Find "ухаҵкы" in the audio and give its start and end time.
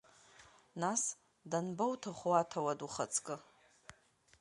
2.87-3.35